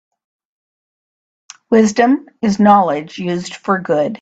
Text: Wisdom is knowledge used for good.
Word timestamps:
Wisdom 1.69 2.27
is 2.41 2.59
knowledge 2.59 3.19
used 3.19 3.53
for 3.53 3.77
good. 3.77 4.19